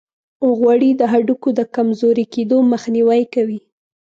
[0.57, 3.59] غوړې د هډوکو د کمزوري کیدو مخنیوي کوي.